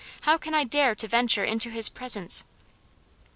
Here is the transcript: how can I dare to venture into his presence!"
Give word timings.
how 0.21 0.35
can 0.35 0.55
I 0.55 0.63
dare 0.63 0.95
to 0.95 1.07
venture 1.07 1.43
into 1.43 1.69
his 1.69 1.87
presence!" 1.87 2.43